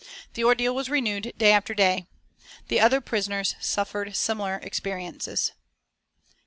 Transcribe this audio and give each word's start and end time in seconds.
The 0.33 0.43
ordeal 0.43 0.73
was 0.73 0.89
renewed 0.89 1.31
day 1.37 1.51
after 1.51 1.75
day. 1.75 2.07
The 2.69 2.79
other 2.79 3.01
prisoners 3.01 3.53
suffered 3.61 4.15
similar 4.15 4.55
experiences. 4.63 5.51